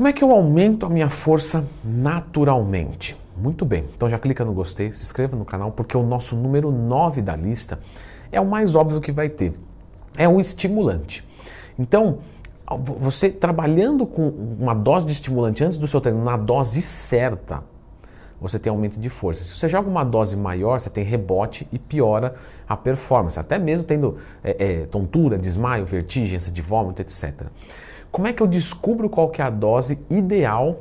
[0.00, 3.14] Como é que eu aumento a minha força naturalmente?
[3.36, 6.70] Muito bem, então já clica no gostei, se inscreva no canal, porque o nosso número
[6.70, 7.78] 9 da lista
[8.32, 9.52] é o mais óbvio que vai ter.
[10.16, 11.22] É o estimulante.
[11.78, 12.20] Então,
[12.98, 14.26] você trabalhando com
[14.58, 17.62] uma dose de estimulante antes do seu treino, na dose certa,
[18.40, 19.44] você tem aumento de força.
[19.44, 22.36] Se você joga uma dose maior, você tem rebote e piora
[22.66, 27.48] a performance, até mesmo tendo é, é, tontura, desmaio, vertigem, de vômito, etc.
[28.10, 30.80] Como é que eu descubro qual que é a dose ideal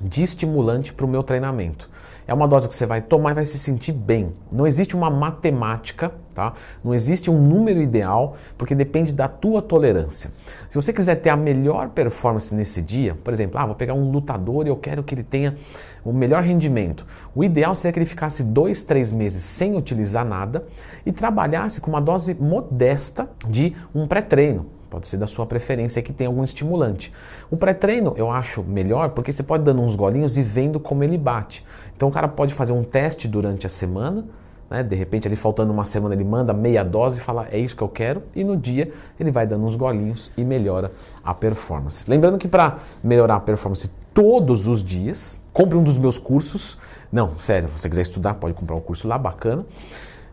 [0.00, 1.90] de estimulante para o meu treinamento?
[2.26, 4.32] É uma dose que você vai tomar e vai se sentir bem.
[4.50, 6.54] Não existe uma matemática, tá?
[6.82, 10.30] Não existe um número ideal, porque depende da tua tolerância.
[10.70, 14.10] Se você quiser ter a melhor performance nesse dia, por exemplo, ah, vou pegar um
[14.10, 15.56] lutador e eu quero que ele tenha
[16.02, 17.06] o melhor rendimento.
[17.34, 20.64] O ideal seria que ele ficasse dois, três meses sem utilizar nada
[21.04, 24.80] e trabalhasse com uma dose modesta de um pré-treino.
[24.92, 27.10] Pode ser da sua preferência que tem algum estimulante.
[27.50, 31.16] O pré-treino eu acho melhor porque você pode dando uns golinhos e vendo como ele
[31.16, 31.64] bate.
[31.96, 34.22] Então o cara pode fazer um teste durante a semana,
[34.68, 34.82] né?
[34.82, 37.80] de repente ali faltando uma semana ele manda meia dose e fala é isso que
[37.82, 40.92] eu quero e no dia ele vai dando uns golinhos e melhora
[41.24, 42.04] a performance.
[42.06, 46.76] Lembrando que para melhorar a performance todos os dias, compre um dos meus cursos.
[47.10, 49.64] Não, sério, se você quiser estudar pode comprar um curso lá bacana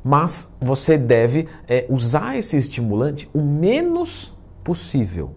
[0.03, 4.33] mas você deve é, usar esse estimulante o menos
[4.69, 5.31] possível.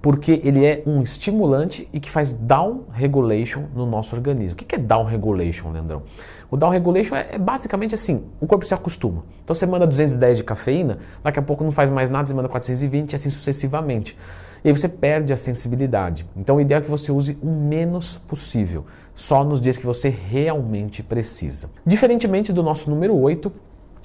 [0.00, 4.52] Porque ele é um estimulante e que faz down regulation no nosso organismo.
[4.52, 6.04] O que é down regulation, Leandrão?
[6.48, 9.24] O down regulation é, é basicamente assim: o corpo se acostuma.
[9.42, 12.48] Então você manda 210 de cafeína, daqui a pouco não faz mais nada, você manda
[12.48, 14.16] 420 e assim sucessivamente.
[14.62, 16.24] E aí você perde a sensibilidade.
[16.36, 20.08] Então o ideal é que você use o menos possível, só nos dias que você
[20.08, 21.70] realmente precisa.
[21.84, 23.50] Diferentemente do nosso número 8,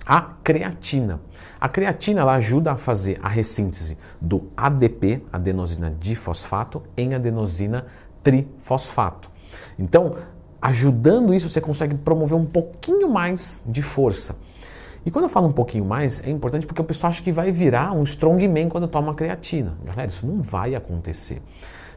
[0.05, 1.21] a creatina.
[1.59, 7.85] A creatina ela ajuda a fazer a ressíntese do ADP, adenosina difosfato, em adenosina
[8.23, 9.29] trifosfato.
[9.77, 10.15] Então,
[10.61, 14.35] ajudando isso, você consegue promover um pouquinho mais de força.
[15.05, 17.51] E quando eu falo um pouquinho mais, é importante porque o pessoal acha que vai
[17.51, 19.73] virar um strongman quando toma creatina.
[19.83, 21.41] Galera, isso não vai acontecer.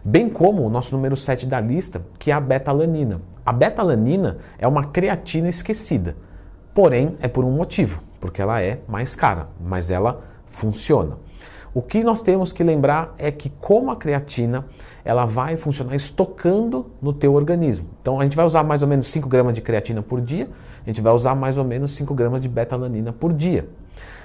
[0.03, 3.20] Bem como o nosso número 7 da lista, que é a betalanina.
[3.44, 6.16] A betalanina é uma creatina esquecida.
[6.75, 11.24] Porém, é por um motivo, porque ela é mais cara, mas ela funciona.
[11.75, 14.65] O que nós temos que lembrar é que como a creatina,
[15.05, 17.89] ela vai funcionar estocando no teu organismo.
[18.01, 20.49] Então a gente vai usar mais ou menos 5 gramas de creatina por dia,
[20.85, 23.69] a gente vai usar mais ou menos 5 gramas de betalanina por dia.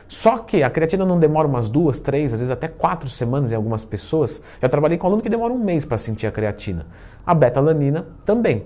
[0.07, 3.55] Só que a creatina não demora umas duas, três, às vezes até quatro semanas em
[3.55, 4.43] algumas pessoas.
[4.61, 6.85] Já trabalhei com aluno que demora um mês para sentir a creatina.
[7.25, 8.65] A betalanina também.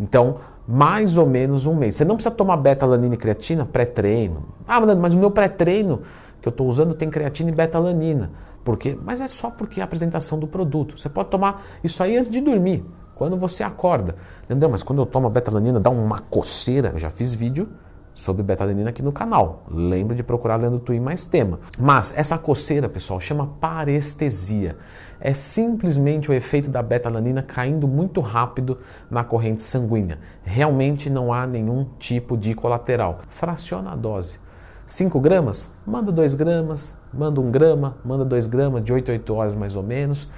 [0.00, 1.96] Então, mais ou menos um mês.
[1.96, 4.44] Você não precisa tomar betalanina e creatina pré-treino.
[4.66, 6.02] Ah, mas o meu pré-treino
[6.44, 8.30] que eu estou usando tem creatina e betalanina.
[8.62, 8.98] Por quê?
[9.02, 10.98] Mas é só porque é a apresentação do produto.
[10.98, 12.84] Você pode tomar isso aí antes de dormir,
[13.14, 14.14] quando você acorda.
[14.44, 14.68] Entendeu?
[14.68, 16.90] Mas quando eu tomo betalanina dá uma coceira.
[16.92, 17.66] Eu já fiz vídeo
[18.14, 19.64] sobre betalanina aqui no canal.
[19.70, 21.60] Lembre de procurar lendo Twin mais tema.
[21.78, 24.76] Mas essa coceira, pessoal, chama parestesia.
[25.18, 30.18] É simplesmente o efeito da betalanina caindo muito rápido na corrente sanguínea.
[30.42, 33.20] Realmente não há nenhum tipo de colateral.
[33.30, 34.43] Fraciona a dose.
[34.86, 35.70] 5 gramas?
[35.86, 39.54] Manda 2 gramas, manda 1 um grama, manda 2 gramas, de 8 a 8 horas
[39.54, 40.28] mais ou menos.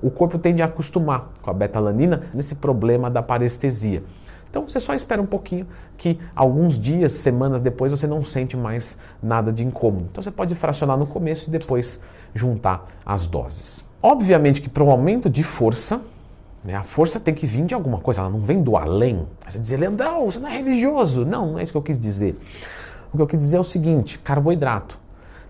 [0.00, 4.04] O corpo tende a acostumar com a betalanina nesse problema da parestesia.
[4.48, 8.98] Então você só espera um pouquinho que alguns dias, semanas depois você não sente mais
[9.22, 10.06] nada de incômodo.
[10.10, 12.00] Então você pode fracionar no começo e depois
[12.34, 13.84] juntar as doses.
[14.00, 16.00] Obviamente que para um aumento de força,
[16.64, 19.26] né, a força tem que vir de alguma coisa, ela não vem do além.
[19.46, 21.24] Você dizer, Leandrão, você não é religioso.
[21.24, 22.38] Não, não é isso que eu quis dizer.
[23.16, 24.98] O que eu quis dizer é o seguinte: carboidrato.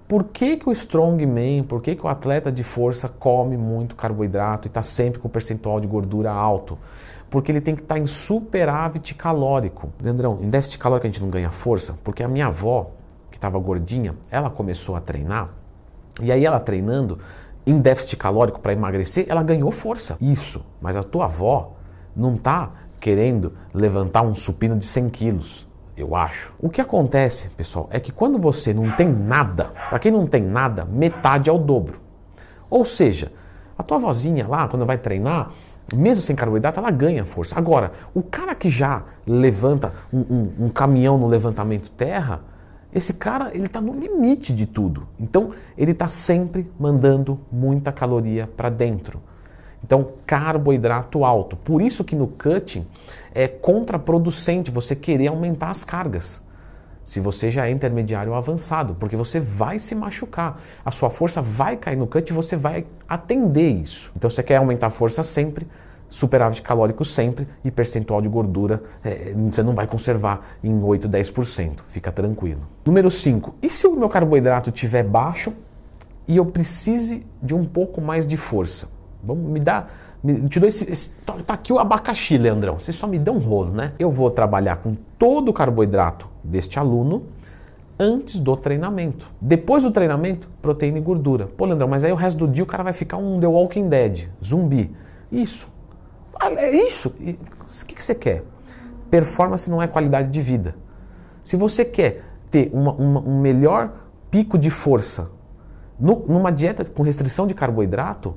[0.07, 4.69] Por que, que o strongman, por que, que o atleta de força come muito carboidrato
[4.69, 6.79] e está sempre com o percentual de gordura alto?
[7.29, 9.93] porque ele tem que estar tá em superávit calórico.
[10.01, 12.93] Leandrão, em déficit calórico a gente não ganha força, porque a minha avó,
[13.31, 15.51] que estava gordinha, ela começou a treinar,
[16.21, 17.19] e aí ela treinando
[17.67, 20.17] em déficit calórico para emagrecer, ela ganhou força.
[20.21, 21.73] Isso, mas a tua avó
[22.15, 22.71] não está
[23.01, 25.67] querendo levantar um supino de 100 quilos.
[25.97, 26.53] Eu acho.
[26.61, 30.43] O que acontece, pessoal, é que quando você não tem nada, para quem não tem
[30.43, 32.01] nada, metade é o dobro.
[32.69, 33.33] Ou seja,
[33.79, 35.51] a tua vozinha lá, quando vai treinar,
[35.95, 37.57] mesmo sem carboidrato, ela ganha força.
[37.59, 42.41] Agora, o cara que já levanta um, um, um caminhão no levantamento terra,
[42.93, 45.07] esse cara ele está no limite de tudo.
[45.19, 49.23] Então, ele está sempre mandando muita caloria para dentro.
[49.87, 51.57] Então, carboidrato alto.
[51.57, 52.85] Por isso que no cutting
[53.33, 56.45] é contraproducente você querer aumentar as cargas
[57.05, 60.61] se você já é intermediário ou avançado, porque você vai se machucar.
[60.85, 64.11] A sua força vai cair no cut e você vai atender isso.
[64.17, 65.69] Então você quer aumentar a força sempre,
[66.09, 71.83] superávit calórico sempre e percentual de gordura é, você não vai conservar em 8, 10%,
[71.87, 72.63] fica tranquilo.
[72.85, 75.53] Número 5, e se o meu carboidrato estiver baixo
[76.27, 78.96] e eu precise de um pouco mais de força?
[79.27, 79.93] Vamos me dar,
[80.23, 83.33] me, te dou esse, esse, tá, tá aqui o abacaxi, Leandrão, você só me dá
[83.33, 83.93] um rolo, né?
[83.99, 87.25] Eu vou trabalhar com todo o carboidrato deste aluno
[87.99, 89.31] antes do treinamento.
[89.41, 91.47] Depois do treinamento, proteína e gordura.
[91.47, 93.89] Pô, Leandrão, mas aí o resto do dia o cara vai ficar um The Walking
[93.89, 94.95] Dead, zumbi.
[95.31, 95.69] Isso.
[96.41, 97.09] É isso.
[97.09, 98.45] O que você quer?
[99.11, 100.77] Performance não é qualidade de vida.
[101.43, 103.93] Se você quer ter uma, uma, um melhor
[104.31, 105.31] pico de força
[105.99, 108.37] no, numa dieta com restrição de carboidrato,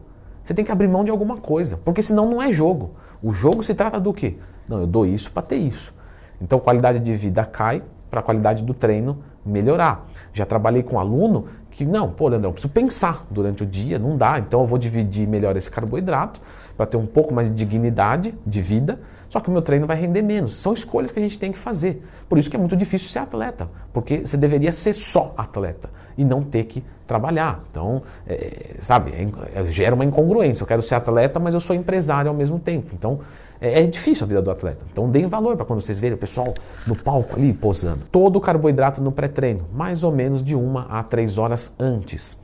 [0.50, 2.96] você tem que abrir mão de alguma coisa, porque senão não é jogo.
[3.22, 4.38] O jogo se trata do quê?
[4.68, 5.94] Não, eu dou isso para ter isso.
[6.42, 10.08] Então, qualidade de vida cai para a qualidade do treino melhorar.
[10.34, 14.40] Já trabalhei com aluno que, não, pô, Leandrão, preciso pensar durante o dia, não dá,
[14.40, 16.42] então eu vou dividir melhor esse carboidrato
[16.76, 19.00] para ter um pouco mais de dignidade de vida,
[19.30, 20.54] só que o meu treino vai render menos.
[20.54, 22.04] São escolhas que a gente tem que fazer.
[22.28, 26.26] Por isso que é muito difícil ser atleta, porque você deveria ser só atleta e
[26.26, 27.64] não ter que trabalhar.
[27.72, 29.14] Então, é, sabe,
[29.56, 30.62] é, gera uma incongruência.
[30.62, 32.90] Eu quero ser atleta, mas eu sou empresário ao mesmo tempo.
[32.94, 33.22] Então,
[33.62, 34.86] é, é difícil a vida do atleta.
[34.92, 36.54] Então, deem valor para quando vocês verem o pessoal
[36.86, 38.02] no palco ali posando.
[38.12, 42.38] Todo o carboidrato no pré-treino, mais ou menos de uma a três horas antes.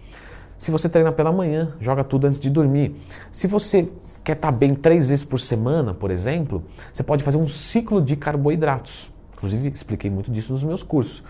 [0.58, 2.96] Se você treina pela manhã, joga tudo antes de dormir.
[3.30, 3.90] Se você
[4.24, 6.64] quer estar tá bem três vezes por semana, por exemplo,
[6.94, 9.12] você pode fazer um ciclo de carboidratos.
[9.34, 11.22] Inclusive, expliquei muito disso nos meus cursos.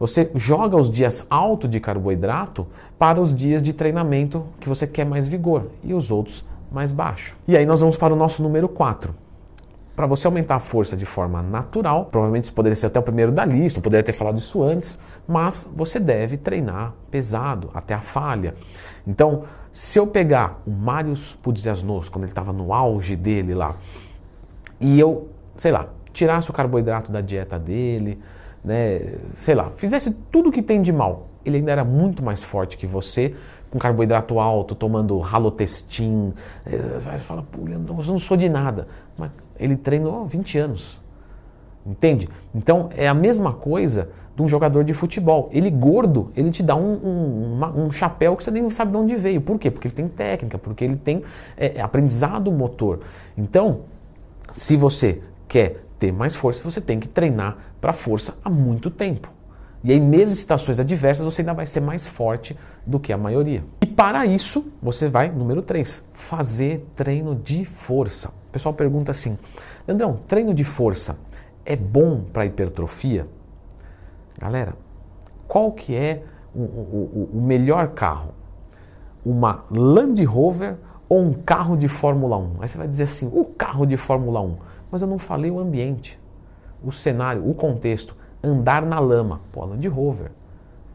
[0.00, 2.66] Você joga os dias alto de carboidrato
[2.98, 6.42] para os dias de treinamento que você quer mais vigor e os outros
[6.72, 7.36] mais baixo.
[7.46, 9.14] E aí nós vamos para o nosso número 4.
[9.94, 13.30] Para você aumentar a força de forma natural, provavelmente isso poderia ser até o primeiro
[13.30, 14.98] da lista, eu poderia ter falado isso antes,
[15.28, 18.54] mas você deve treinar pesado até a falha.
[19.06, 23.74] Então, se eu pegar o Marius Pudziasnos, quando ele estava no auge dele lá,
[24.80, 28.18] e eu, sei lá, tirasse o carboidrato da dieta dele,
[28.64, 32.76] né, sei lá, fizesse tudo que tem de mal, ele ainda era muito mais forte
[32.76, 33.34] que você,
[33.70, 36.32] com carboidrato alto, tomando halotestin.
[36.66, 38.88] É, você fala, pô, eu não sou de nada.
[39.16, 41.00] Mas ele treinou 20 anos.
[41.86, 42.28] Entende?
[42.54, 45.48] Então é a mesma coisa de um jogador de futebol.
[45.50, 48.98] Ele gordo, ele te dá um, um, uma, um, chapéu que você nem sabe de
[48.98, 49.40] onde veio.
[49.40, 49.70] Por quê?
[49.70, 51.22] Porque ele tem técnica, porque ele tem
[51.56, 53.00] é, aprendizado motor.
[53.36, 53.80] Então,
[54.52, 59.30] se você quer ter mais força, você tem que treinar para força há muito tempo.
[59.84, 62.56] E aí, mesmo em situações adversas, você ainda vai ser mais forte
[62.86, 63.62] do que a maioria.
[63.80, 68.28] E para isso, você vai, número 3, fazer treino de força.
[68.28, 69.38] O pessoal pergunta assim:
[69.86, 71.18] Andrão, treino de força
[71.64, 73.26] é bom para hipertrofia?
[74.38, 74.74] Galera,
[75.46, 76.24] qual que é
[76.54, 78.34] o, o, o melhor carro?
[79.24, 80.76] Uma Land Rover
[81.10, 82.50] ou um carro de Fórmula 1?
[82.60, 84.56] Aí você vai dizer assim: o carro de Fórmula 1
[84.90, 86.18] mas eu não falei o ambiente,
[86.82, 88.16] o cenário, o contexto.
[88.42, 90.30] Andar na lama, pô, Land Rover.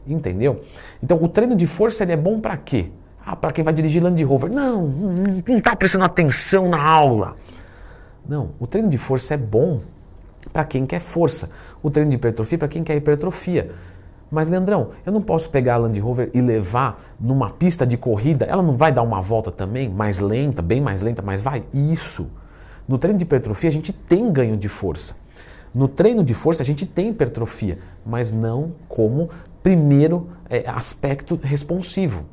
[0.05, 0.63] Entendeu?
[1.01, 2.91] Então o treino de força ele é bom para quê?
[3.23, 4.51] Ah, para quem vai dirigir Land Rover.
[4.51, 7.35] Não, não está prestando atenção na aula.
[8.27, 9.81] Não, o treino de força é bom
[10.51, 11.49] para quem quer força.
[11.81, 13.71] O treino de hipertrofia para quem quer hipertrofia.
[14.29, 18.45] Mas, Leandrão, eu não posso pegar a Land Rover e levar numa pista de corrida.
[18.45, 21.63] Ela não vai dar uma volta também, mais lenta, bem mais lenta, mas vai?
[21.73, 22.29] Isso.
[22.87, 25.15] No treino de hipertrofia, a gente tem ganho de força.
[25.73, 29.29] No treino de força, a gente tem hipertrofia, mas não como
[29.61, 32.25] primeiro é, aspecto responsivo.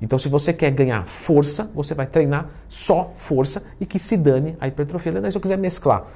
[0.00, 4.56] Então, se você quer ganhar força, você vai treinar só força e que se dane
[4.60, 5.30] a hipertrofia.
[5.30, 6.06] Se eu quiser mesclar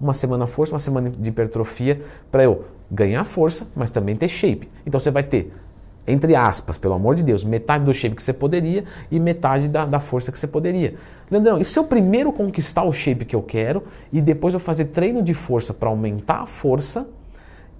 [0.00, 4.68] uma semana força, uma semana de hipertrofia, para eu ganhar força, mas também ter shape.
[4.86, 5.52] Então, você vai ter
[6.06, 9.84] entre aspas, pelo amor de Deus, metade do shape que você poderia e metade da,
[9.84, 10.94] da força que você poderia.
[11.30, 14.86] Leandrão, e se eu primeiro conquistar o shape que eu quero e depois eu fazer
[14.86, 17.08] treino de força para aumentar a força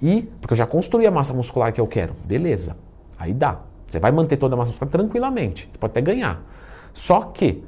[0.02, 0.28] e.
[0.40, 2.14] Porque eu já construí a massa muscular que eu quero.
[2.25, 2.76] Beleza.
[3.16, 3.60] Aí dá.
[3.86, 5.68] Você vai manter toda a massa muscular tranquilamente.
[5.70, 6.42] Você pode até ganhar.
[6.92, 7.62] Só que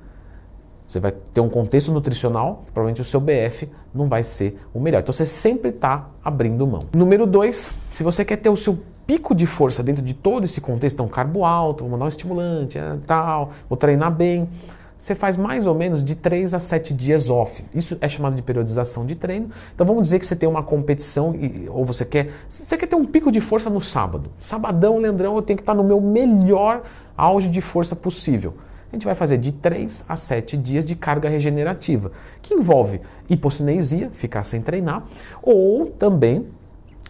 [0.89, 5.01] você vai ter um contexto nutricional, provavelmente o seu BF não vai ser o melhor.
[5.01, 6.85] Então você sempre está abrindo mão.
[6.95, 10.63] Número dois, se você quer ter o seu pico de força dentro de todo esse
[10.63, 14.49] contexto, então carbo alto, vou mandar um estimulante, é, tal, vou treinar bem,
[14.97, 17.65] você faz mais ou menos de 3 a 7 dias off.
[17.75, 19.51] Isso é chamado de periodização de treino.
[19.75, 21.35] Então vamos dizer que você tem uma competição
[21.69, 24.31] ou você quer, você quer ter um pico de força no sábado.
[24.41, 26.83] Sabadão, Leandrão, eu tenho que estar no meu melhor
[27.17, 28.55] auge de força possível.
[28.91, 34.09] A gente vai fazer de 3 a 7 dias de carga regenerativa, que envolve hipocinesia,
[34.13, 35.05] ficar sem treinar,
[35.43, 36.47] ou também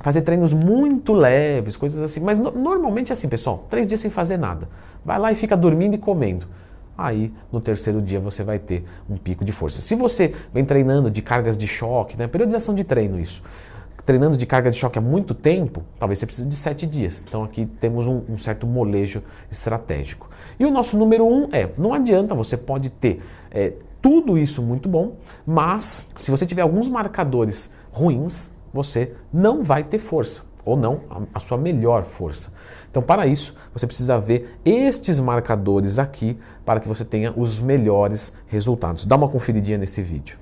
[0.01, 2.21] fazer treinos muito leves, coisas assim.
[2.21, 4.69] Mas no, normalmente é assim, pessoal: três dias sem fazer nada.
[5.05, 6.47] Vai lá e fica dormindo e comendo.
[6.97, 9.81] aí no terceiro dia você vai ter um pico de força.
[9.81, 13.43] Se você vem treinando de cargas de choque, né, periodização de treino isso,
[14.09, 17.23] treinando de carga de choque há muito tempo, talvez você precise de sete dias.
[17.29, 20.31] Então aqui temos um, um, certo molejo estratégico.
[20.59, 24.89] E o nosso número um é, não adianta, você pode ter é, tudo isso muito
[24.89, 31.01] bom, mas se você tiver alguns marcadores ruins, você não vai ter força ou não
[31.35, 32.53] a, sua melhor força.
[32.91, 38.35] Então, para isso, você precisa ver estes marcadores aqui para que você tenha os melhores
[38.47, 39.07] resultados.
[39.07, 40.37] Dá uma conferidinha nesse vídeo.